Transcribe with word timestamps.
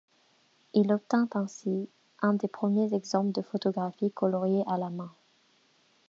Il 0.73 0.91
obtint 0.91 1.29
ainsi 1.35 1.87
un 2.23 2.33
des 2.33 2.47
premiers 2.47 2.91
exemples 2.95 3.31
de 3.33 3.43
photographie 3.43 4.09
coloriée 4.11 4.63
à 4.65 4.79
la 4.79 4.89
main. 4.89 5.11